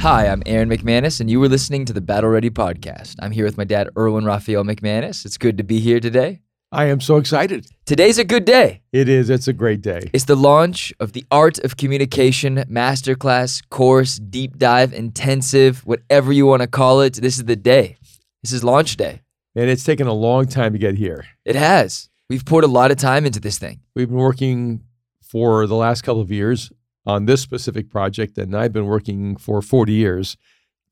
[0.00, 3.16] Hi, I'm Aaron McManus, and you were listening to the Battle Ready podcast.
[3.18, 5.26] I'm here with my dad, Erwin Raphael McManus.
[5.26, 6.40] It's good to be here today.
[6.72, 7.66] I am so excited.
[7.84, 8.80] Today's a good day.
[8.94, 9.28] It is.
[9.28, 10.08] It's a great day.
[10.14, 16.46] It's the launch of the Art of Communication Masterclass course, deep dive, intensive, whatever you
[16.46, 17.16] want to call it.
[17.16, 17.98] This is the day.
[18.42, 19.20] This is launch day.
[19.54, 21.26] And it's taken a long time to get here.
[21.44, 22.08] It has.
[22.30, 23.80] We've poured a lot of time into this thing.
[23.94, 24.82] We've been working
[25.20, 26.72] for the last couple of years
[27.06, 30.36] on this specific project, and I've been working for 40 years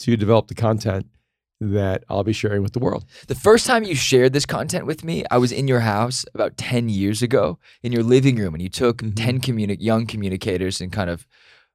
[0.00, 1.06] to develop the content
[1.60, 3.04] that I'll be sharing with the world.
[3.26, 6.56] The first time you shared this content with me, I was in your house about
[6.56, 9.16] 10 years ago in your living room, and you took Mhm.
[9.16, 11.26] 10 communi- young communicators and kind of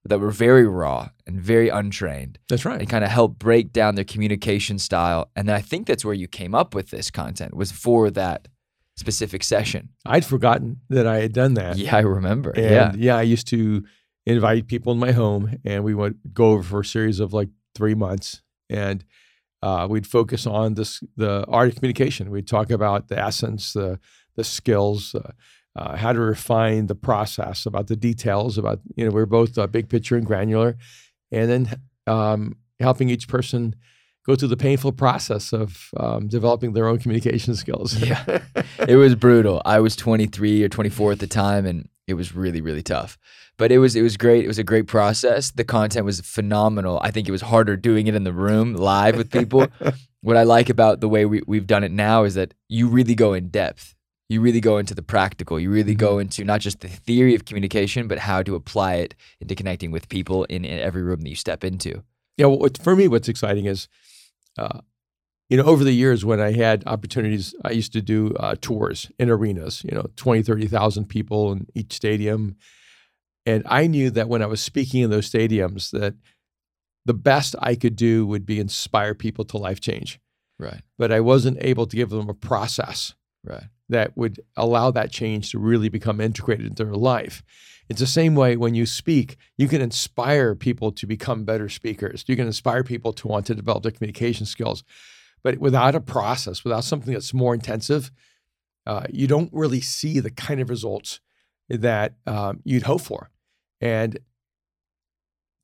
[0.06, 2.80] that were very raw and very untrained That's right.
[2.80, 5.30] and kind of helped break down their communication style.
[5.36, 8.50] And then I think that's where you came up with this content was for that
[8.98, 9.90] specific session.
[10.06, 11.78] I'd forgotten that I had done that.
[11.78, 12.52] Yeah, I remember.
[12.52, 12.92] And yeah.
[12.98, 13.84] yeah, I used to
[14.26, 17.50] invite people in my home, and we would go over for a series of like
[17.76, 19.04] three months, and
[19.62, 22.32] uh, we'd focus on this the art of communication.
[22.32, 24.00] We'd talk about the essence, the
[24.36, 25.32] the skills, uh,
[25.76, 29.68] uh, how to refine the process, about the details, about you know we're both uh,
[29.68, 30.78] big picture and granular,
[31.32, 33.76] and then um, helping each person
[34.26, 38.00] go through the painful process of um, developing their own communication skills.
[38.00, 38.42] Yeah.
[38.88, 39.62] it was brutal.
[39.66, 43.18] I was 23 or 24 at the time, and it was really, really tough.
[43.58, 44.44] But it was it was great.
[44.44, 45.52] It was a great process.
[45.52, 47.00] The content was phenomenal.
[47.02, 49.68] I think it was harder doing it in the room live with people.
[50.22, 53.16] what I like about the way we, we've done it now is that you really
[53.16, 53.96] go in depth.
[54.30, 55.60] You really go into the practical.
[55.60, 59.16] You really go into not just the theory of communication, but how to apply it
[59.40, 62.04] into connecting with people in, in every room that you step into.
[62.38, 63.88] Yeah, well, what, for me, what's exciting is,
[64.58, 64.80] uh,
[65.54, 69.12] you know, over the years when I had opportunities, I used to do uh, tours
[69.20, 72.56] in arenas, you know, 20, 30,000 people in each stadium.
[73.46, 76.16] And I knew that when I was speaking in those stadiums, that
[77.06, 80.20] the best I could do would be inspire people to life change.
[80.58, 80.82] Right.
[80.98, 83.14] But I wasn't able to give them a process
[83.44, 83.66] Right.
[83.90, 87.44] that would allow that change to really become integrated into their life.
[87.90, 92.24] It's the same way when you speak, you can inspire people to become better speakers.
[92.26, 94.84] You can inspire people to want to develop their communication skills.
[95.44, 98.12] But without a process, without something that's more intensive,
[98.86, 101.20] uh, you don't really see the kind of results
[101.70, 103.30] that um, you'd hope for.
[103.82, 104.20] And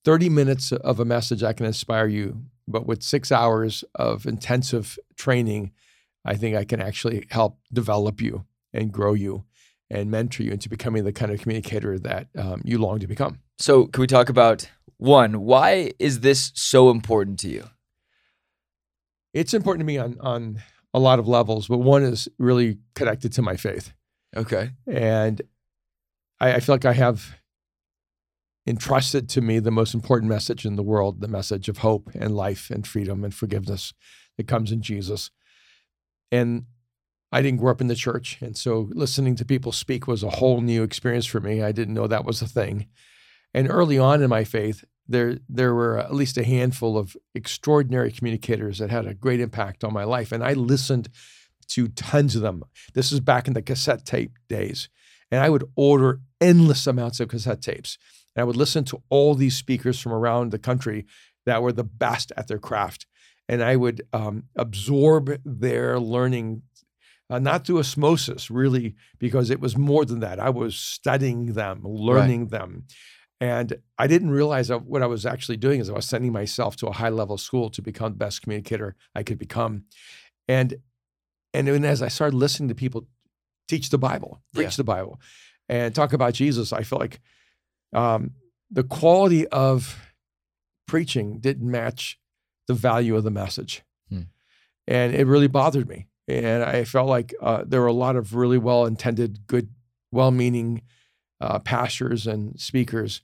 [0.06, 2.44] 30 minutes of a message, I can inspire you.
[2.68, 5.72] But with six hours of intensive training,
[6.26, 9.46] I think I can actually help develop you and grow you
[9.90, 13.40] and mentor you into becoming the kind of communicator that um, you long to become.
[13.58, 15.42] So, can we talk about one?
[15.42, 17.66] Why is this so important to you?
[19.34, 20.62] It's important to me on on
[20.94, 23.94] a lot of levels, but one is really connected to my faith,
[24.36, 24.72] Okay.
[24.88, 25.42] and
[26.40, 27.38] I, I feel like I have
[28.68, 32.36] entrusted to me the most important message in the world: the message of hope and
[32.36, 33.94] life and freedom and forgiveness
[34.38, 35.30] that comes in Jesus.
[36.32, 36.66] And
[37.32, 40.30] I didn't grow up in the church, and so listening to people speak was a
[40.32, 41.62] whole new experience for me.
[41.62, 42.88] I didn't know that was a thing.
[43.54, 48.12] And early on in my faith, there there were at least a handful of extraordinary
[48.12, 51.10] communicators that had a great impact on my life, and I listened
[51.70, 52.64] to tons of them.
[52.94, 54.88] This is back in the cassette tape days,
[55.32, 57.98] and I would order endless amounts of cassette tapes,
[58.36, 61.06] and I would listen to all these speakers from around the country
[61.46, 63.08] that were the best at their craft,
[63.48, 66.62] and I would um, absorb their learning
[67.32, 70.40] uh, not through osmosis, really, because it was more than that.
[70.40, 72.86] I was studying them, learning them.
[73.42, 76.76] And I didn't realize that what I was actually doing is I was sending myself
[76.78, 79.86] to a high level school to become the best communicator I could become.
[80.48, 80.76] And
[81.54, 83.08] and then as I started listening to people
[83.68, 84.78] teach the Bible, preach Yeah.
[84.78, 85.20] the Bible,
[85.68, 87.22] and talk about Jesus, I felt like
[87.94, 88.32] um,
[88.70, 90.14] the quality of
[90.88, 92.20] preaching didn't match
[92.68, 93.84] the value of the message.
[94.10, 94.24] Hmm.
[94.88, 96.08] And it really bothered me.
[96.28, 99.70] And I felt like uh, there were a lot of really well intended, good,
[100.12, 100.84] well meaning
[101.42, 103.22] uh, pastors and speakers.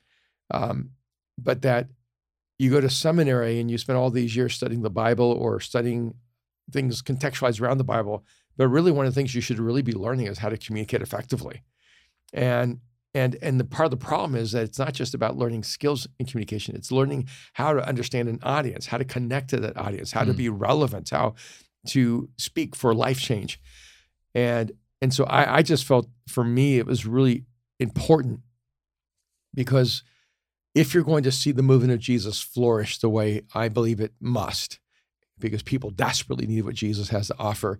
[0.52, 0.92] Um,
[1.38, 1.88] but that
[2.60, 6.14] you go to seminary and you spend all these years studying the Bible or studying
[6.72, 8.24] things contextualized around the Bible.
[8.58, 11.02] But really, one of the things you should really be learning is how to communicate
[11.02, 11.64] effectively.
[12.34, 12.80] And
[13.14, 16.08] and and the part of the problem is that it's not just about learning skills
[16.20, 16.76] in communication.
[16.76, 20.34] It's learning how to understand an audience, how to connect to that audience, how to
[20.34, 20.38] Mm.
[20.38, 21.36] be relevant, how
[21.88, 23.60] to speak for life change.
[24.34, 24.72] And
[25.02, 27.46] and so I, I just felt for me it was really
[27.80, 28.40] important
[29.54, 30.04] because
[30.76, 34.14] if you're going to see the movement of Jesus flourish the way I believe it
[34.20, 34.80] must,
[35.40, 37.80] because people desperately need what Jesus has to offer,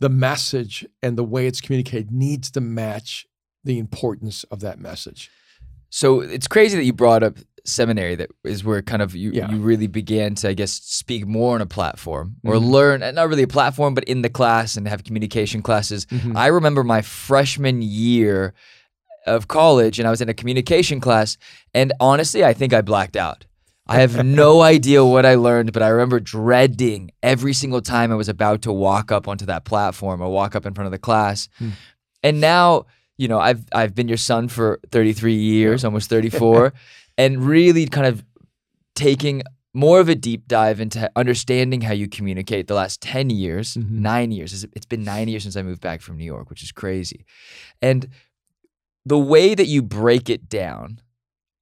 [0.00, 3.26] the message and the way it's communicated needs to match
[3.64, 5.30] the importance of that message.
[5.90, 9.50] So it's crazy that you brought up seminary that is where kind of you Yeah.
[9.50, 12.70] you really began to I guess speak more on a platform or Mhm.
[12.70, 16.06] learn not really a platform but in the class and have communication classes.
[16.06, 16.34] Mhm.
[16.34, 18.54] I remember my freshman year
[19.26, 21.36] of college and I was in a communication class
[21.74, 23.44] and honestly I think I blacked out.
[23.86, 28.16] I have no idea what I learned, but I remember dreading every single time I
[28.16, 30.98] was about to walk up onto that platform or walk up in front of the
[30.98, 31.48] class.
[31.58, 31.70] Hmm.
[32.22, 32.84] And now,
[33.16, 36.72] you know, I've I've been your son for 33 years, almost 34,
[37.18, 38.24] and really kind of
[38.94, 39.42] taking
[39.74, 43.90] more of a deep dive into understanding how you communicate the last 10 years, Mhm.
[43.90, 44.52] 9 years.
[44.52, 47.24] It's- It's been 9 years since I moved back from New York, which is crazy.
[47.80, 48.08] And
[49.12, 51.00] the way that you break it down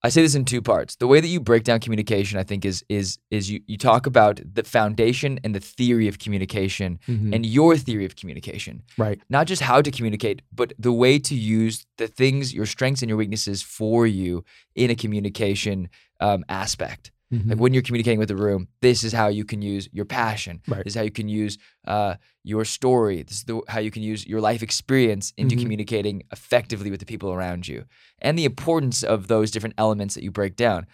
[0.06, 0.94] I say this in two parts.
[0.96, 4.06] The way that you break down communication, I think, is is is you you talk
[4.06, 7.34] about the foundation and the theory of communication Mhm.
[7.34, 8.74] and your theory of communication.
[8.98, 9.18] right.
[9.36, 13.08] Not just how to communicate, but the way to use the things, your strengths and
[13.10, 14.44] your weaknesses for you
[14.82, 15.88] in a communication
[16.20, 17.10] um, aspect.
[17.30, 17.56] Like Mhm.
[17.58, 20.62] when you're communicating with the room, this is how you can use your passion.
[20.68, 20.84] Right.
[20.84, 22.14] This is how you can use uh,
[22.44, 23.22] your story.
[23.22, 25.62] This is the, how you can use your life experience into Mhm.
[25.62, 27.84] communicating effectively with the people around you,
[28.20, 30.86] and the importance of those different elements that you break down.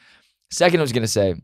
[0.51, 1.35] Second, I was going to say,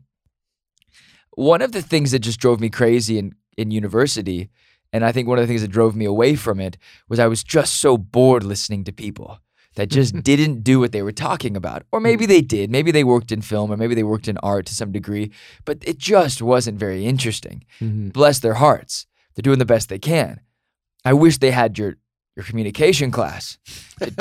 [1.35, 4.49] one of the things that just drove me crazy in in university,
[4.93, 6.77] and I think one of the things that drove me away from it
[7.09, 9.39] was I was just so bored listening to people
[9.75, 11.83] that just didn't do what they were talking about.
[11.91, 12.69] Or maybe they did.
[12.71, 15.31] Maybe they worked in film or maybe they worked in art to some degree,
[15.65, 17.63] but it just wasn't very interesting.
[17.79, 18.11] Mhm.
[18.13, 19.05] Bless their hearts.
[19.35, 20.41] They're doing the best they can.
[21.05, 21.97] I wish they had your
[22.35, 23.57] your communication class.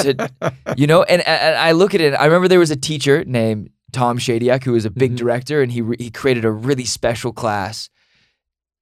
[0.00, 0.30] to-
[0.76, 3.70] you know, and, and I look at it, I remember there was a teacher named
[3.92, 5.16] Tom Shadyac who was a big Mhm.
[5.18, 7.88] director and he re- he created a really special class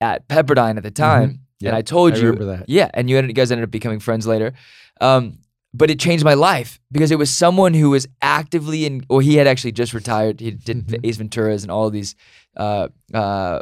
[0.00, 1.28] at Pepperdine at the time.
[1.28, 1.42] Mm-hmm.
[1.60, 2.68] Yeah, and I told I you remember that.
[2.68, 4.52] yeah, and you, ended, you guys ended up becoming friends later.
[5.00, 5.38] Um,
[5.76, 9.36] but it changed my life because it was someone who was actively in, or he
[9.38, 10.40] had actually just retired.
[10.40, 11.00] He did Mhm.
[11.06, 12.14] Ace Venturas and all of these
[12.66, 13.60] uh, uh,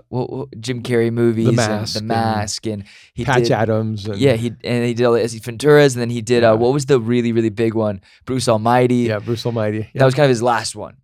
[0.61, 3.53] Jim Carrey movies, and Mask The Mask, and he Patch did.
[3.53, 4.07] Adams.
[4.07, 6.53] And, Yeah, he and he did all the Ace Venturas, and then he did Yeah.
[6.53, 8.01] uh, what was the really really big one?
[8.25, 9.03] Bruce Almighty.
[9.11, 9.79] yeah, Bruce Almighty.
[9.79, 9.99] Yeah.
[9.99, 10.95] That was kind of his last one.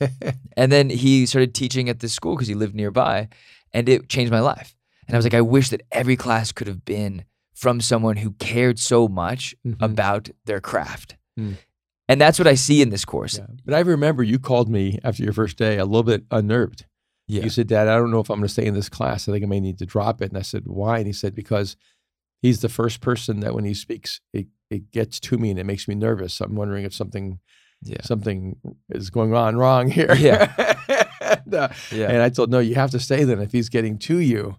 [0.56, 3.28] And then he started teaching at this school because he lived nearby,
[3.74, 4.74] and it changed my life.
[5.06, 8.32] And I was like, I wish that every class could have been from someone who
[8.32, 9.76] cared so much Mhm.
[9.80, 11.16] about their craft.
[11.38, 11.56] Mm.
[12.08, 13.38] And that's what I see in this course.
[13.38, 13.46] Yeah.
[13.64, 16.84] But I remember you called me after your first day a little bit unnerved.
[17.26, 17.44] Yeah.
[17.44, 19.26] You said, Dad, I don't know if I'm going to stay in this class.
[19.28, 20.28] I think I may need to drop it.
[20.30, 20.98] And I said, Why?
[20.98, 21.76] And he said, Because
[22.42, 25.64] he's the first person that when he speaks, it, it gets to me and it
[25.64, 26.40] makes me nervous.
[26.42, 27.38] I'm wondering if something
[27.82, 28.02] Yeah.
[28.02, 28.56] something
[28.90, 30.14] is going on wrong here.
[30.14, 30.52] Yeah.
[31.20, 32.10] and, uh, Yeah.
[32.10, 33.40] and I told, No, you have to stay then.
[33.40, 34.56] If he's getting to you,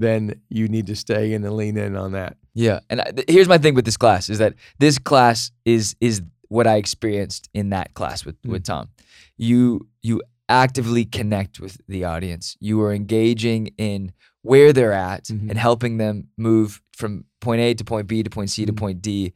[0.00, 2.36] then you need to stay in and lean in on that.
[2.54, 5.96] Yeah, and I, th- here's my thing with this class is that this class is
[6.00, 8.88] is what I experienced in that class with with Tom.
[9.36, 12.56] You you actively connect with the audience.
[12.60, 14.12] You are engaging in
[14.42, 15.48] where they're at Mhm.
[15.50, 18.76] and helping them move from point A to point B to point C to Mhm.
[18.76, 19.32] point D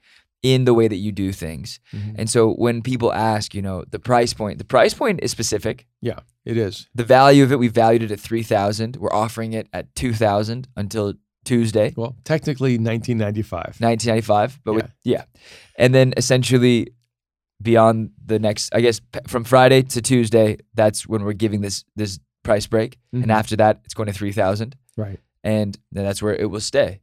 [0.55, 1.81] in the way that you do things.
[2.19, 5.87] And so when people ask, you know, the price point, the price point is specific.
[6.01, 6.89] Yeah, it is.
[6.95, 11.15] The value of it, we valued it at 3000 We're offering it at 2000 until
[11.45, 11.93] Tuesday.
[11.97, 13.81] Well, technically 1995.
[13.81, 15.25] 1995 but with yeah
[15.79, 16.89] and then essentially
[17.63, 22.19] beyond the next i guess from friday to tuesday that's when we're giving this this
[22.43, 23.23] price break Mhm.
[23.23, 25.19] and after that it's going to 3000 Right.
[25.45, 27.01] and then that's where it will stay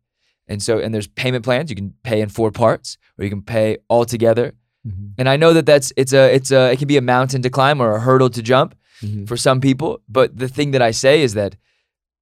[0.48, 3.42] and so and there's payment plans you can pay in four parts or you can
[3.42, 4.54] pay all together
[4.86, 5.14] Mhm.
[5.18, 7.50] and i know that that's it's a it's a it can be a mountain to
[7.50, 9.28] climb or a hurdle to jump Mhm.
[9.28, 11.56] for some people but the thing that i say is that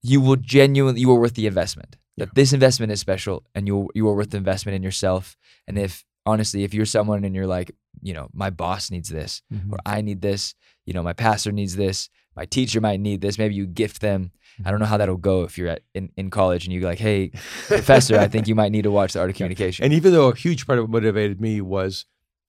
[0.04, 3.90] you will genuinely you are worth the investment that this investment is special and you
[3.96, 5.36] you are worth the investment in yourself
[5.68, 9.42] and if honestly if you're someone and you're like you know my boss needs this
[9.54, 9.72] Mhm.
[9.72, 10.54] or i need this
[10.86, 14.32] you know my pastor needs this my teacher might need this maybe you gift them
[14.66, 17.00] i don't know how that'll go if you're at in, in college and you're like
[17.00, 17.32] hey
[17.68, 20.30] professor i think you might need to watch the art of communication And even though
[20.30, 22.06] a huge part of what motivated me was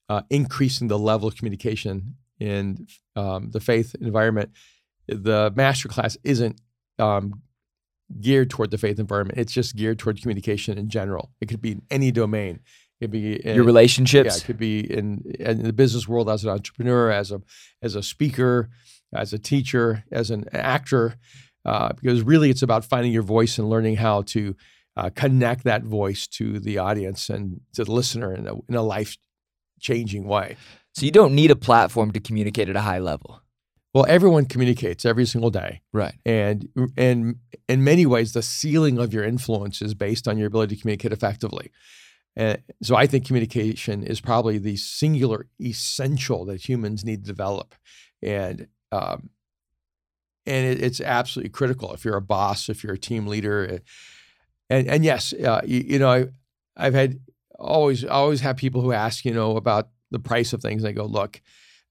[0.09, 4.51] uh, increasing the level of communication in um, the faith environment,
[5.07, 6.59] the master class isn't
[6.99, 7.41] um,
[8.19, 9.39] geared toward the faith environment.
[9.39, 11.31] It's just geared toward communication in general.
[11.41, 12.59] It could be in any domain.
[12.99, 16.29] It could be in, your relationships Yeah, it could be in, in the business world
[16.29, 17.41] as an entrepreneur, as a
[17.81, 18.69] as a speaker,
[19.13, 21.15] as a teacher, as an actor,
[21.65, 24.55] uh, because really it's about finding your voice and learning how to
[24.97, 28.81] uh, connect that voice to the audience and to the listener in a, in a
[28.81, 29.17] life
[29.79, 30.55] changing way.
[30.93, 33.41] so you don't need a platform to communicate at a high level
[33.93, 36.67] Well, everyone communicates every single day, right and
[36.97, 37.35] and
[37.67, 41.11] in many ways, the ceiling of your influence is based on your ability to communicate
[41.11, 41.71] effectively.
[42.35, 47.75] And so, I think communication is probably the singular essential that humans need to develop.
[48.21, 49.29] And um,
[50.45, 53.77] and it, it's absolutely critical if you're a boss, if you're a team leader, eh,
[54.69, 56.27] and and yes, uh, you, you know, I,
[56.77, 57.19] I've had
[57.57, 60.83] always always have people who ask, you know, about the price of things.
[60.83, 61.41] And I go, look,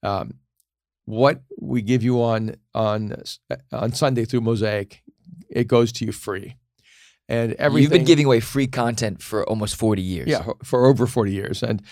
[0.02, 0.34] um,
[1.04, 3.14] what we give you on on
[3.72, 5.02] on Sunday through Mosaic,
[5.50, 6.56] it goes to you free,
[7.28, 7.82] and everything.
[7.82, 10.28] You've been giving away free content for almost forty years.
[10.28, 11.82] Yeah, for over forty years, and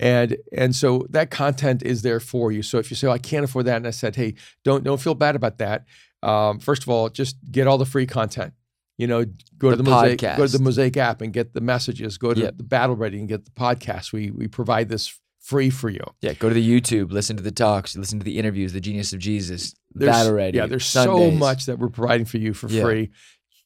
[0.00, 2.62] and and so that content is there for you.
[2.62, 5.00] So if you say, oh, I can't afford that, and I said, hey, don't don't
[5.00, 5.84] feel bad about that.
[6.22, 8.54] Um, first of all, just get all the free content.
[8.98, 9.24] You know,
[9.56, 12.18] go The to the mosaic, go to the Mosaic app and get the messages.
[12.18, 12.56] Go to Yep.
[12.58, 14.12] the Battle Ready and get the podcast.
[14.12, 16.04] We we provide this free for you.
[16.20, 19.12] Yeah, go to the YouTube, listen to the talks, listen to the interviews, the Genius
[19.14, 20.58] of Jesus, There's- Battle Ready.
[20.58, 22.82] Yeah, there's so much that we're providing for you for Yeah.
[22.82, 23.10] free.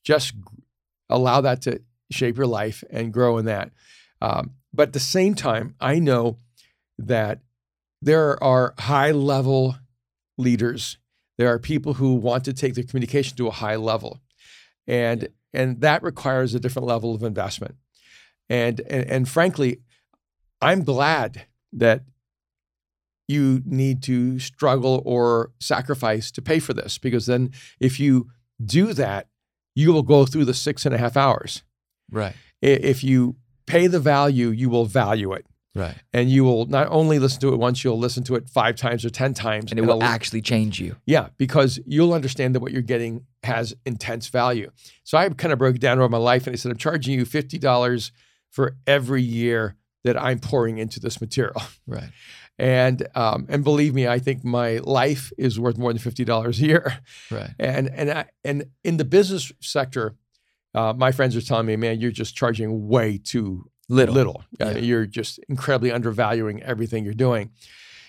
[0.05, 0.35] Just
[1.09, 1.81] allow that to
[2.13, 3.73] shape your life and grow in that.
[4.23, 6.39] Um, but at the same time, I know
[6.99, 7.41] that
[8.03, 9.77] there are high level
[10.37, 10.99] leaders.
[11.39, 14.21] There are people who want to take their communication to a high level,
[14.87, 17.77] and and that requires a different level of investment.
[18.49, 19.81] And and, and frankly,
[20.61, 22.03] I'm glad that
[23.27, 27.51] you need to struggle or sacrifice to pay for this because then
[27.81, 28.29] if you
[28.65, 29.29] do that,
[29.75, 31.63] you will go through the six and a half hours.
[32.11, 35.47] Right, If you pay the value, you will value it.
[35.75, 35.97] right.
[36.13, 39.05] And you will not only listen to it once, you'll listen to it five times
[39.05, 39.73] or 10 times.
[39.73, 40.97] And it will it'll- actually change you.
[41.07, 44.71] yeah, because you'll understand that what you're getting has intense value.
[45.03, 47.15] So I kind of broke it down over my life and I said, I'm charging
[47.19, 48.11] you $50
[48.51, 51.61] for every year that I'm pouring into this material.
[51.87, 52.11] Right.
[52.57, 56.61] And um, and believe me, I think my life is worth more than fifty dollars
[56.61, 56.99] a year.
[57.29, 57.51] Right.
[57.59, 60.15] And and I, and in the business sector,
[60.75, 64.15] uh, my friends are telling me, man, you're just charging way too Little.
[64.15, 64.45] little.
[64.61, 67.51] Uh, You're just incredibly undervaluing everything you're doing.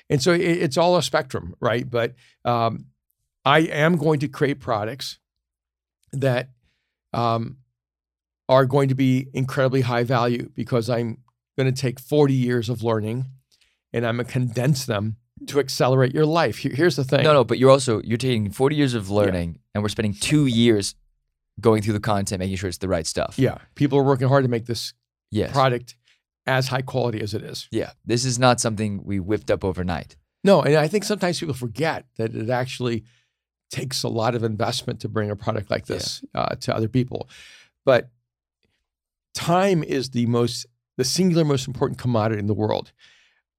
[0.10, 1.90] And so it, it's all a spectrum, right?
[1.90, 2.14] But
[2.46, 2.86] um,
[3.44, 5.20] I am going to create products
[6.14, 6.50] that
[7.12, 7.58] um,
[8.48, 11.18] are going to be incredibly high value because I'm
[11.58, 13.26] going to take 40 years of learning
[13.92, 15.18] and I'm going to condense them
[15.48, 16.60] to accelerate your life.
[16.60, 17.24] Here- here's the thing.
[17.24, 20.46] No, no, but you're also you're taking 40 years of learning, and we're spending two
[20.46, 20.96] years
[21.60, 23.38] going through the content, making sure it's the right stuff.
[23.38, 24.94] Yeah, people are working hard to make this
[25.32, 25.52] Yes.
[25.52, 25.96] product
[26.46, 27.68] as high quality as it is.
[27.72, 27.92] yeah.
[28.06, 30.16] This is not something we whipped up overnight.
[30.44, 33.04] No, and I think sometimes people forget that it actually
[33.72, 37.28] takes a lot of investment to bring a product like this uh, to other people.
[37.84, 38.10] But
[39.34, 40.66] time is the most,
[40.98, 42.92] the singular most important commodity in the world.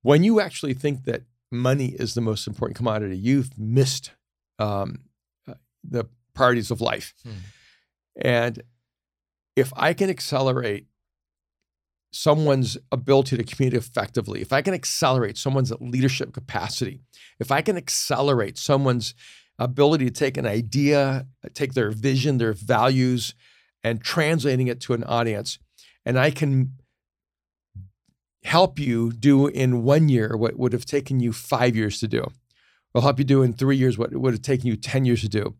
[0.03, 4.12] When you actually think that money is the most important commodity, you've missed
[4.59, 5.00] um,
[5.49, 7.15] uh, the priorities of life.
[7.25, 7.33] Hmm.
[8.21, 8.63] And
[9.55, 10.87] if I can accelerate
[12.13, 17.01] someone's ability to communicate effectively, if I can accelerate someone's leadership capacity,
[17.39, 19.15] if I can accelerate someone's
[19.59, 23.35] ability to take an idea, take their vision, their values,
[23.83, 25.59] and translating it to an audience,
[26.05, 26.73] and I can
[28.45, 32.25] help you do in one year what would have taken you five years to do.
[32.95, 35.29] I'll help you do in three years what would have taken you 10 years to
[35.29, 35.55] do.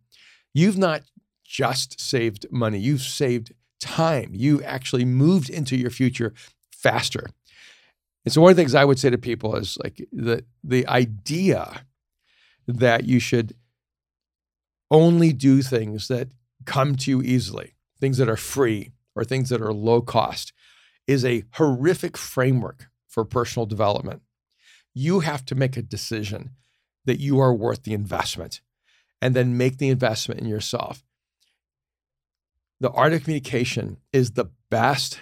[0.55, 1.03] You've not
[1.47, 4.31] just saved money, you've saved time.
[4.33, 6.33] You actually moved into your future
[6.71, 7.27] faster.
[8.25, 10.87] And so one of the things I would say to people is like the the
[10.89, 11.87] idea
[12.67, 13.55] that you should
[14.91, 16.29] only do things that
[16.65, 20.53] come to you easily, things that are free or things that are low cost,
[21.07, 24.23] is a horrific framework for personal development.
[24.93, 26.51] You have to make a decision
[27.05, 28.61] that you are worth the investment
[29.23, 31.05] and then make the investment in yourself.
[32.81, 35.21] The art of communication is the best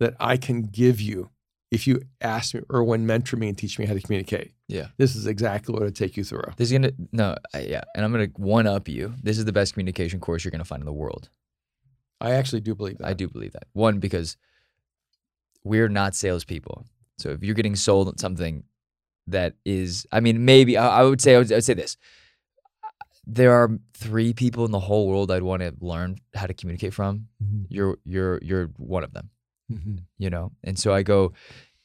[0.00, 1.30] that I can give you
[1.70, 4.52] if you ask me, Erwin, mentor me and teach me how to communicate.
[4.68, 4.86] Yeah.
[4.96, 6.44] This is exactly what it'll take you through.
[6.56, 9.14] This is gonna no, I- yeah, and I'm gonna one up you.
[9.22, 11.28] This is the best communication course you're gonna find in the world.
[12.20, 13.06] I actually do believe that.
[13.06, 13.64] I do believe that.
[13.74, 14.36] One because
[15.62, 16.86] we're not salespeople.
[17.18, 18.64] So if you're getting sold something
[19.26, 21.96] that is, I mean, maybe I, I would say I would, I would say this.
[23.30, 26.94] There are three people in the whole world I'd want to learn how to communicate
[26.94, 27.28] from.
[27.44, 27.66] Mhm.
[27.68, 29.30] You're you're you're one of them.
[29.70, 30.04] Mhm.
[30.16, 31.34] you know and so i go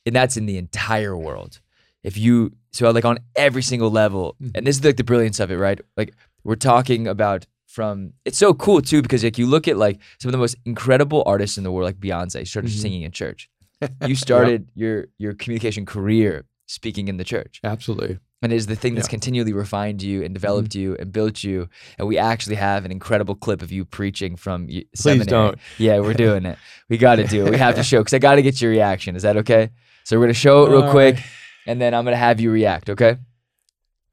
[0.05, 1.59] and that's in the entire world
[2.01, 4.51] if you so like on every single level Mhm.
[4.55, 8.37] and this is like the brilliance of it right like we're talking about from it's
[8.37, 11.57] so cool too because like you look at like some of the most incredible artists
[11.57, 12.81] in the world like beyonce started Mhm.
[12.83, 13.49] singing in church
[14.07, 18.17] you started your your communication career speaking in the church Absolutely.
[18.43, 19.11] And it is the thing that's Yeah.
[19.11, 20.79] continually refined you and developed mm-hmm.
[20.79, 24.67] you and built you and we actually have an incredible clip of you preaching from
[24.67, 25.25] y- Please seminary.
[25.25, 25.59] don't.
[25.77, 26.57] Yeah, we're doing it.
[26.89, 27.51] We got to do it.
[27.51, 29.15] We have to show because I got to get your reaction.
[29.15, 29.71] Is that okay?
[30.03, 31.25] So we're gonna show it real All quick, right.
[31.65, 32.89] and then I'm gonna have you react.
[32.89, 33.17] Okay?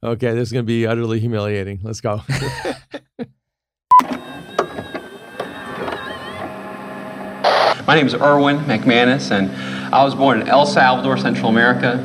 [0.03, 1.81] Okay, this is going to be utterly humiliating.
[1.83, 2.23] Let's go.
[7.87, 9.51] My name is Erwin McManus, and
[9.95, 11.99] I was born in El Salvador, Central America.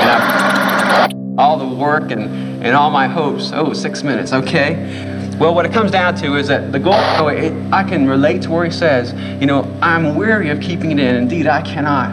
[0.00, 1.08] I,
[1.38, 2.22] all the work and,
[2.64, 3.52] and all my hopes.
[3.54, 5.06] Oh, six minutes, okay.
[5.38, 8.42] Well, what it comes down to is that the goal, oh, it, I can relate
[8.42, 11.14] to where he says, you know, I'm weary of keeping it in.
[11.14, 12.10] Indeed, I cannot.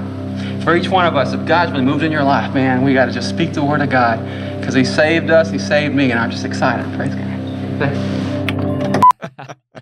[0.64, 3.06] For each one of us, if God's really moved in your life, man, we got
[3.08, 4.20] to just speak the word of God
[4.60, 6.86] because he saved us, he saved me, and I'm just excited.
[6.96, 7.80] Praise God.
[7.80, 8.16] Thank-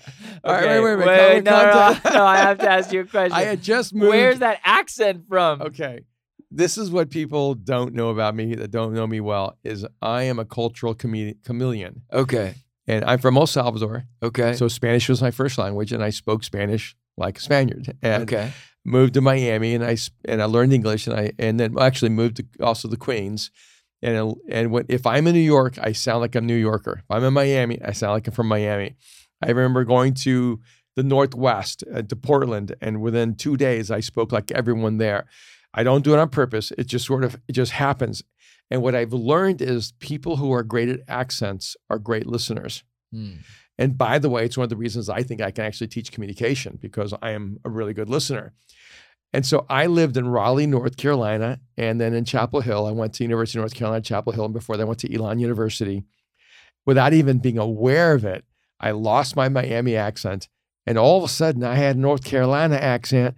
[0.44, 1.06] All right, Okay, wait, wait, wait.
[1.06, 3.32] wait, Calm- no, no, no, I have to ask you a question.
[3.36, 4.10] I had just moved.
[4.10, 5.62] Where's that accent from?
[5.62, 6.02] Okay.
[6.50, 10.22] This is what people don't know about me that don't know me well is I
[10.22, 12.02] am a cultural chame- chameleon.
[12.12, 12.54] Okay.
[12.86, 14.04] And I'm from El Salvador.
[14.22, 14.54] Okay.
[14.54, 17.94] So Spanish was my first language and I spoke Spanish like a Spaniard.
[18.00, 18.52] And okay.
[18.84, 22.36] moved to Miami and I and I learned English and I and then actually moved
[22.36, 23.50] to also the Queens.
[24.00, 27.00] And and when, if I'm in New York, I sound like a New Yorker.
[27.00, 28.96] If I'm in Miami, I sound like I'm from Miami.
[29.42, 30.60] I remember going to
[30.96, 35.26] the Northwest uh, to Portland, and within two days, I spoke like everyone there.
[35.74, 36.72] I don't do it on purpose.
[36.78, 38.22] It just sort of it just happens.
[38.70, 42.84] And what I've learned is people who are great at accents are great listeners.
[43.12, 43.36] Hmm.
[43.78, 46.12] And by the way, it's one of the reasons I think I can actually teach
[46.12, 48.52] communication because I am a really good listener.
[49.32, 52.86] And so I lived in Raleigh, North Carolina, and then in Chapel Hill.
[52.86, 55.14] I went to University of North Carolina, Chapel Hill, and before that I went to
[55.14, 56.04] Elon University.
[56.86, 58.44] Without even being aware of it,
[58.80, 60.48] I lost my Miami accent.
[60.86, 63.34] And all of a sudden I had a North Carolina accent.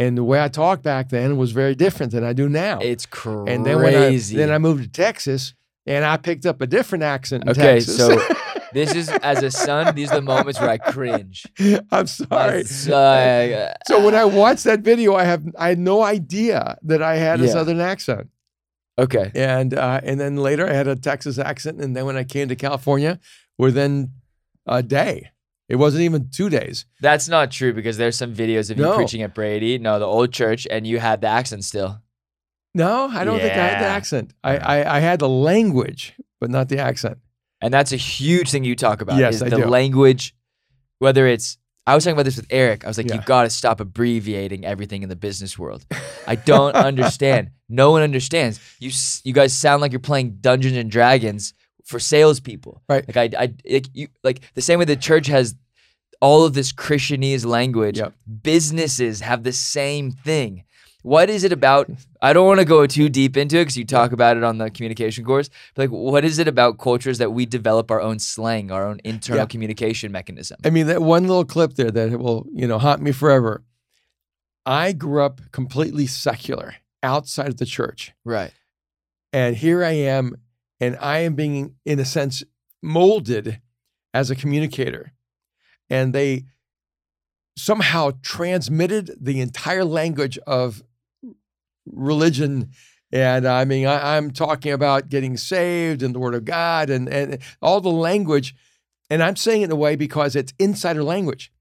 [0.00, 2.78] And the way I talked back then was very different than I do now.
[2.92, 3.52] It's crazy.
[3.52, 5.54] and then when I then I moved to Texas
[5.86, 7.96] and I picked up a different accent in Okay, Texas.
[7.96, 8.06] so
[8.72, 9.94] this is as a son.
[9.94, 11.38] These are the moments where I cringe.
[11.96, 12.62] I'm sorry.
[12.90, 17.16] Uh, So when I watched that video, I have I had no idea that I
[17.16, 17.52] had a Yeah.
[17.52, 18.28] southern accent,
[18.98, 19.26] okay.
[19.34, 22.48] and uh, and then later I had a Texas accent, and then when I came
[22.48, 23.18] to California,
[23.58, 24.12] within
[24.66, 25.30] a day,
[25.70, 26.84] it wasn't even two days.
[27.00, 28.96] That's not true because there's some videos of you No.
[28.96, 32.02] preaching at Brady, no, the old church, and you had the accent still.
[32.74, 33.94] No, I don't think I had the Yeah.
[33.96, 34.32] accent.
[34.44, 37.18] I, I I had the language, but not the accent.
[37.62, 39.18] And that's a huge thing you talk about.
[39.18, 39.64] Yes, is I the do.
[39.66, 40.34] language,
[40.98, 41.56] whether it's
[41.86, 42.84] I was talking about this with Eric.
[42.84, 45.84] I was like, you got to stop abbreviating everything in the business world.
[46.26, 47.50] I don't understand.
[47.68, 48.60] No one understands.
[48.78, 51.52] You s- you guys sound like you're playing Dungeons and Dragons
[51.90, 52.82] for salespeople.
[52.88, 53.04] Right.
[53.06, 55.54] Like I I like you like the same way the church has
[56.20, 57.98] all of this Christianese language.
[57.98, 58.14] Yep.
[58.42, 60.64] Businesses have the same thing.
[61.02, 61.90] What is it about?
[62.20, 64.58] I don't want to go too deep into it because you talk about it on
[64.58, 65.48] the communication course.
[65.74, 69.00] But like, what is it about cultures that we develop our own slang, our own
[69.02, 70.58] internal communication mechanism?
[70.62, 73.64] I mean, that one little clip there that will you know haunt me forever.
[74.66, 78.12] I grew up completely secular outside of the church.
[78.24, 78.52] Right.
[79.32, 80.36] And here I am,
[80.80, 82.42] and I am being, in a sense,
[82.82, 83.60] molded
[84.14, 85.12] as a communicator.
[85.88, 86.44] And they
[87.56, 90.82] somehow transmitted the entire language of
[91.86, 92.70] religion.
[93.12, 97.08] And I mean, I, I'm talking about getting saved and the word of God and,
[97.08, 98.54] and all the language.
[99.10, 101.52] And I'm saying it in a way because it's insider language.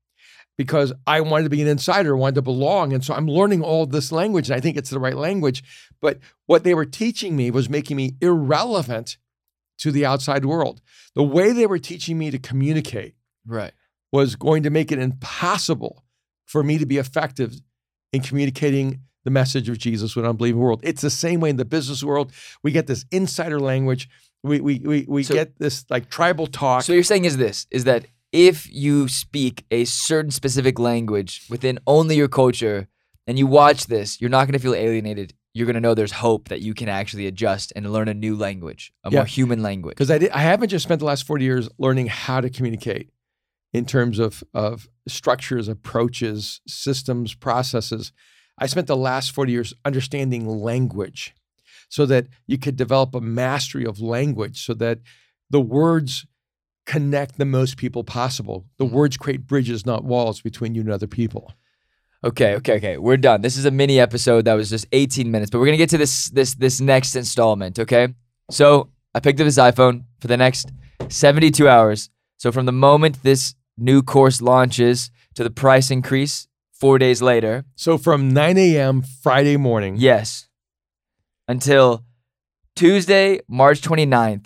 [0.59, 2.91] Because I wanted to be an insider, wanted to belong.
[2.91, 5.63] And so I'm learning all this language, and I think it's the right language.
[6.01, 9.17] But what they were teaching me was making me irrelevant
[9.77, 10.81] to the outside world.
[11.15, 13.15] The way they were teaching me to communicate
[13.47, 13.71] Right.
[14.11, 16.03] was going to make it impossible
[16.45, 17.61] for me to be effective
[18.11, 20.81] in communicating the message of Jesus with an unbelieving world.
[20.83, 22.33] It's the same way in the business world.
[22.63, 24.09] We get this insider language.
[24.43, 26.83] We we we, we So- get this like tribal talk.
[26.83, 31.45] So what you're saying is this: is that if you speak a certain specific language
[31.49, 32.87] within only your culture,
[33.27, 35.33] and you watch this, you're not going to feel alienated.
[35.53, 38.35] You're going to know there's hope that you can actually adjust and learn a new
[38.35, 39.19] language, a Yeah.
[39.19, 39.95] more human language.
[39.95, 43.09] because I did, I haven't just spent the last 40 years learning how to communicate
[43.73, 48.11] in terms of of structures, approaches, systems, processes.
[48.59, 51.33] I spent the last 40 years understanding language
[51.87, 54.99] so that you could develop a mastery of language so that
[55.49, 56.25] the words
[56.93, 58.57] connect the most people possible.
[58.79, 58.91] The Mhm.
[58.91, 61.43] words create bridges, not walls between you and other people.
[62.23, 62.97] Okay, okay, okay.
[62.97, 63.41] We're done.
[63.41, 65.97] This is a mini episode that was just 18 minutes, but we're gonna get to
[65.97, 67.77] this this this next installment.
[67.79, 68.05] Okay.
[68.51, 70.71] So I picked up his iPhone for the next
[71.09, 72.09] 72 hours.
[72.37, 76.47] So from the moment this new course launches to the price increase
[76.81, 79.01] four days later, So from 9 a.m.
[79.01, 80.47] Friday morning, yes,
[81.47, 82.03] until
[82.75, 84.45] Tuesday, March 29th,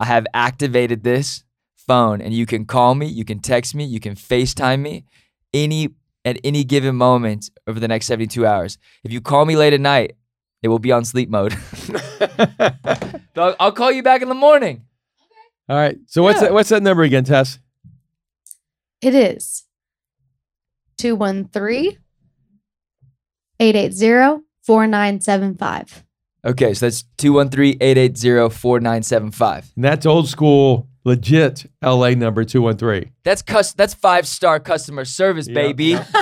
[0.00, 1.43] I have activated this
[1.86, 5.04] phone and you can call me, you can text me, you can FaceTime me
[5.52, 5.90] any
[6.24, 8.78] at any given moment over the next 72 hours.
[9.04, 10.16] If you call me late at night,
[10.62, 11.54] it will be on sleep mode.
[13.36, 14.84] I'll, I'll call you back in the morning.
[15.68, 15.98] All right.
[16.06, 16.46] So what's Yeah.
[16.48, 17.58] that, what's that number again, Tess?
[19.02, 19.64] It is
[20.98, 21.98] 213
[23.60, 26.04] 880 4975.
[26.46, 29.72] Okay, so that's 213-880-4975.
[29.76, 33.10] And that's old school, legit LA number 213.
[33.24, 35.54] That's cus- that's five-star customer service, Yeah.
[35.54, 35.96] baby.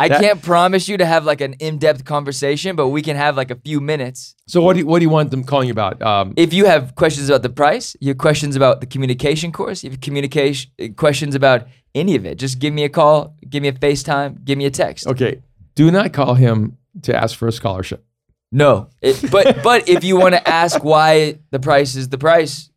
[0.00, 3.36] I That- can't promise you to have like an in-depth conversation, but we can have
[3.36, 4.34] like a few minutes.
[4.46, 6.00] so what do you, what do you want them calling you about?
[6.02, 9.82] Um, If you have questions about the price, you have questions about the communication course,
[9.82, 13.62] you have communication uh, questions about any of it, just give me a call, give
[13.62, 15.06] me a FaceTime, give me a text.
[15.06, 15.42] okay.
[15.74, 18.04] Do not call him to ask for a scholarship.
[18.50, 22.70] No, it, but but if you want to ask why the price is the price,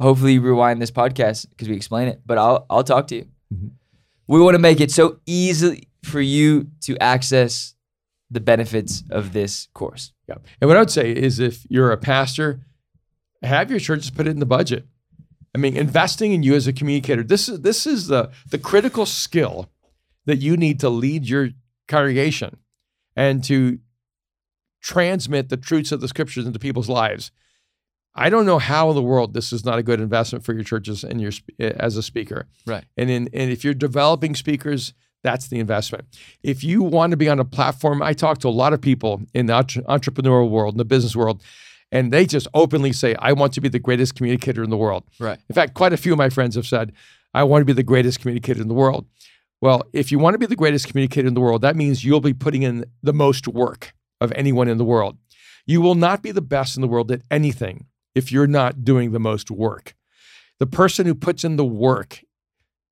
[0.00, 2.22] hopefully you rewind this podcast because we explain it.
[2.26, 3.26] But I'll I'll talk to you.
[3.54, 3.70] Mhm.
[4.26, 7.74] We want to make it so easy for you to access
[8.30, 10.12] the benefits of this course.
[10.28, 10.36] Yeah.
[10.60, 12.60] And what I would say is if you're a pastor,
[13.42, 14.86] have your churches put it in the budget.
[15.54, 19.06] I mean, investing in you as a communicator, this is this is the the critical
[19.06, 19.70] skill
[20.26, 21.50] that you need to lead your
[21.86, 22.56] congregation
[23.14, 23.78] and to
[24.86, 27.32] transmit the truths of the scriptures into people's lives.
[28.14, 30.62] I don't know how in the world this is not a good investment for your
[30.62, 32.46] churches and your eh, as a speaker.
[32.64, 32.84] Right.
[32.96, 34.94] And in and if you're developing speakers,
[35.24, 36.04] that's the investment.
[36.44, 39.22] If you want to be on a platform, I talk to a lot of people
[39.34, 41.42] in the entrepreneurial world, in the business world,
[41.90, 45.02] and they just openly say, "I want to be the greatest communicator in the world."
[45.18, 45.38] Right.
[45.48, 46.92] In fact, quite a few of my friends have said,
[47.34, 49.06] "I want to be the greatest communicator in the world."
[49.60, 52.20] Well, if you want to be the greatest communicator in the world, that means you'll
[52.20, 55.16] be putting in the most work of anyone in the world.
[55.66, 59.12] You will not be the best in the world at anything if you're not doing
[59.12, 59.94] the most work.
[60.58, 62.22] The person who puts in the work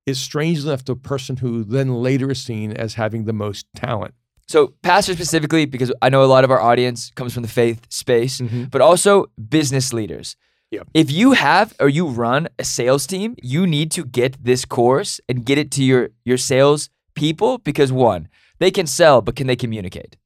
[0.05, 4.13] is strangely enough the person who then later is seen as having the most talent.
[4.47, 7.87] So pastor specifically, because I know a lot of our audience comes from the faith
[7.89, 8.69] space, Mhm.
[8.69, 10.35] but also business leaders.
[10.69, 10.89] Yep.
[10.93, 15.19] If you have or you run a sales team, you need to get this course
[15.27, 18.27] and get it to your your sales people because one,
[18.59, 20.17] they can sell, but can they communicate?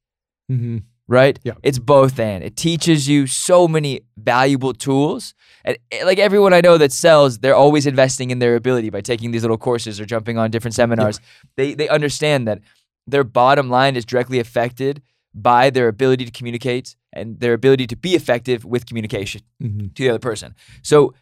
[0.52, 0.78] Mm-hmm.
[1.10, 1.38] Right?
[1.42, 1.54] Yeah.
[1.64, 2.44] It's both and.
[2.44, 5.34] It teaches you so many valuable tools.
[5.64, 9.00] And eh, like everyone I know that sells, they're always investing in their ability by
[9.00, 11.20] taking these little courses or jumping on different seminars.
[11.56, 12.60] They they understand that
[13.08, 15.02] their bottom line is directly affected
[15.34, 19.88] by their ability to communicate and their ability to be effective with communication Mm-hmm.
[19.94, 20.54] to the other person.
[20.82, 21.12] So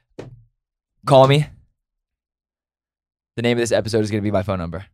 [1.07, 1.47] call me.
[3.37, 4.85] The name of this episode is going to be my phone number.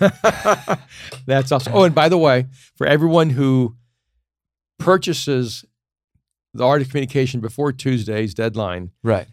[1.26, 1.74] That's awesome.
[1.74, 3.76] Oh, and by the way, for everyone who
[4.80, 5.64] purchases
[6.52, 9.28] the art of communication before Tuesday's deadline, Right.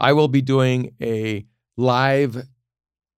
[0.00, 1.46] I will be doing a
[1.76, 2.44] live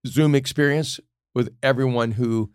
[0.05, 0.99] Zoom experience
[1.33, 2.51] with everyone who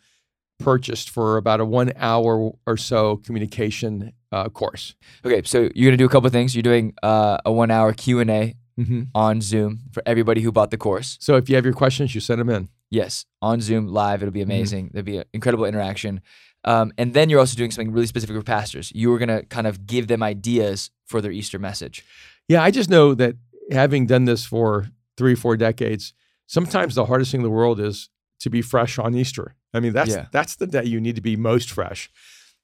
[0.59, 4.95] purchased for about a one hour or so communication uh, course.
[5.25, 6.55] Okay, so you're going to do a couple of things.
[6.55, 9.05] You're doing uh, a 1-hour Q&A Mm-hmm.
[9.15, 11.17] on Zoom for everybody who bought the course.
[11.19, 12.69] So if you have your questions, you send them in.
[12.91, 14.21] Yes, on Zoom live.
[14.23, 14.91] It'll be amazing.
[14.93, 16.21] There'll be an incredible interaction.
[16.65, 18.91] Um, and then you're also doing something really specific for pastors.
[18.95, 22.05] You were going to kind of give them ideas for their Easter message.
[22.49, 23.37] Yeah, I just know that
[23.71, 26.13] having done this for three, four decades,
[26.47, 28.09] sometimes the hardest thing in the world is
[28.41, 29.55] to be fresh on Easter.
[29.73, 30.27] I mean, that's Yeah.
[30.33, 32.11] that's the day you need to be most fresh.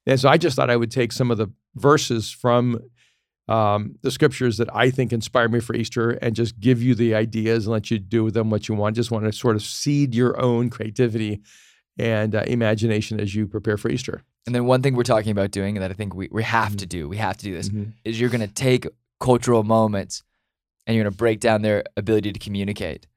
[0.05, 2.79] And so I just thought I would take some of the verses from
[3.49, 7.13] um, the scriptures that I think inspired me for Easter and just give you the
[7.15, 8.95] ideas and let you do with them what you want.
[8.95, 11.41] Just want to sort of seed your own creativity
[11.97, 14.23] and uh, imagination as you prepare for Easter.
[14.45, 16.85] And then one thing we're talking about doing that I think we, we have to
[16.85, 17.93] do, we have to do this, Mhm.
[18.03, 18.87] is you're going to take
[19.19, 20.23] cultural moments
[20.85, 23.07] and you're going to break down their ability to communicate.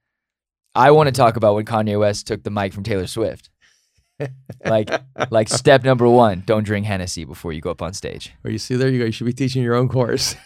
[0.75, 3.49] I want to talk about when Kanye West took the mic from Taylor Swift.
[4.65, 4.89] like
[5.29, 8.33] like step number 1, don't drink Hennessy before you go up on stage.
[8.43, 9.05] Or you see, there you go.
[9.05, 10.35] You should be teaching your own course.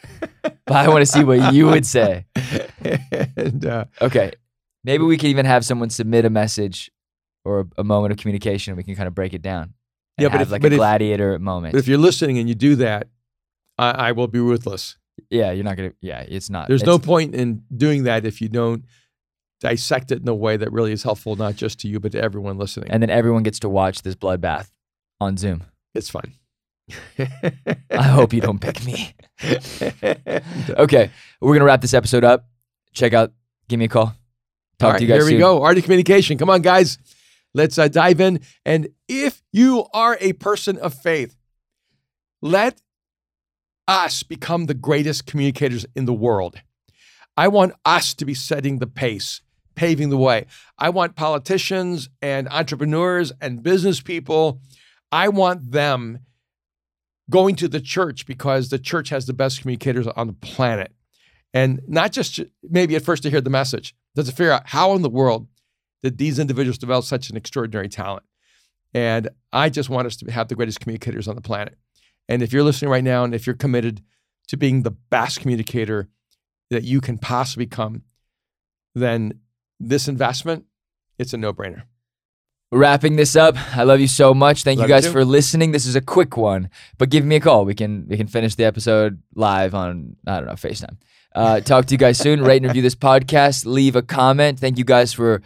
[0.65, 2.25] But I want to see what you would say.
[3.35, 4.31] and uh, Okay.
[4.83, 6.89] Maybe we could even have someone submit a message
[7.45, 9.73] or a, a moment of communication and we can kind of break it down.
[10.17, 11.73] Yeah, but have if- like but a if- gladiator moment.
[11.73, 13.07] But if you're listening and you do that,
[13.77, 14.97] I, I will be ruthless.
[15.29, 16.67] yeah, you're not going to yeah, it's not.
[16.67, 18.85] There's no point in doing that if you don't
[19.59, 22.21] dissect it in a way that really is helpful, not just to you, but to
[22.21, 22.89] everyone listening.
[22.91, 24.69] and then everyone gets to watch this bloodbath
[25.19, 25.63] on Zoom.
[25.95, 26.33] it's fun.
[27.91, 29.13] I hope you don't pick me.
[30.69, 32.45] Okay, we're gonna wrap this episode up.
[32.93, 33.31] Check out,
[33.67, 34.13] give me a call.
[34.79, 35.61] Talk right, to you guys here we go.
[35.61, 36.37] Art of communication.
[36.37, 36.97] Come on, guys.
[37.53, 38.39] Let's uh, dive in.
[38.65, 41.35] And if you are a person of faith,
[42.41, 42.81] let
[43.87, 46.55] us become the greatest communicators in the world.
[47.35, 49.41] I want us to be setting the pace,
[49.75, 50.45] paving the way.
[50.77, 54.61] I want politicians and entrepreneurs and business people,
[55.11, 56.19] I want them
[57.29, 60.93] going to the church because the church has the best communicators on the planet.
[61.53, 64.93] And not just maybe at first to hear the message, but to figure out how
[64.93, 65.47] in the world
[66.03, 68.23] did these individuals develop such an extraordinary talent.
[68.93, 71.77] And I just want us to have the greatest communicators on the planet.
[72.27, 74.01] And if you're listening right now and if you're committed
[74.47, 76.09] to being the best communicator
[76.69, 78.03] that you can possibly become,
[78.95, 79.39] then
[79.79, 80.65] this investment,
[81.17, 81.83] it's a no-brainer.
[82.73, 84.63] Wrapping this up, I love you so much.
[84.63, 85.11] Thank Love you you guys too.
[85.11, 85.73] for listening.
[85.73, 87.65] This is a quick one, but give me a call.
[87.65, 90.95] We can we can finish the episode live on I don't know FaceTime.
[91.35, 92.41] Uh, talk to you guys soon.
[92.41, 93.65] Rate and review this podcast.
[93.65, 94.57] Leave a comment.
[94.57, 95.41] Thank you guys for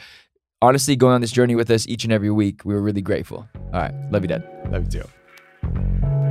[0.62, 2.66] honestly going on this journey with us each and every week.
[2.66, 3.48] We were really grateful.
[3.56, 4.44] All right, love you, Dad.
[4.72, 6.25] Love you too.